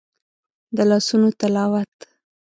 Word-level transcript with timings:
د 0.75 0.77
لاسونو 0.89 1.27
تلاوت 1.39 1.95